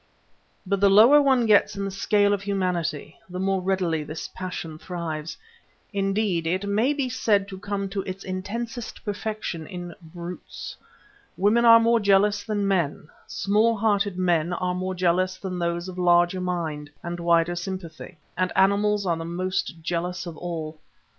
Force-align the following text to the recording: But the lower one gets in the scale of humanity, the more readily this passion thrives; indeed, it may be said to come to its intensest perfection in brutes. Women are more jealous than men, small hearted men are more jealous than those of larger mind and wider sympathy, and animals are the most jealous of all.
But 0.65 0.79
the 0.79 0.89
lower 0.89 1.21
one 1.21 1.45
gets 1.45 1.75
in 1.75 1.85
the 1.85 1.91
scale 1.91 2.33
of 2.33 2.41
humanity, 2.41 3.19
the 3.29 3.37
more 3.39 3.61
readily 3.61 4.03
this 4.03 4.27
passion 4.29 4.79
thrives; 4.79 5.37
indeed, 5.93 6.47
it 6.47 6.65
may 6.67 6.91
be 6.91 7.07
said 7.07 7.47
to 7.49 7.59
come 7.59 7.87
to 7.89 8.01
its 8.01 8.23
intensest 8.23 9.05
perfection 9.05 9.67
in 9.67 9.93
brutes. 10.01 10.75
Women 11.37 11.65
are 11.65 11.79
more 11.79 11.99
jealous 11.99 12.43
than 12.43 12.67
men, 12.67 13.09
small 13.27 13.75
hearted 13.77 14.17
men 14.17 14.53
are 14.53 14.73
more 14.73 14.95
jealous 14.95 15.37
than 15.37 15.59
those 15.59 15.87
of 15.87 15.99
larger 15.99 16.41
mind 16.41 16.89
and 17.03 17.19
wider 17.19 17.55
sympathy, 17.55 18.17
and 18.35 18.51
animals 18.55 19.05
are 19.05 19.17
the 19.17 19.23
most 19.25 19.83
jealous 19.83 20.25
of 20.25 20.35
all. 20.35 20.79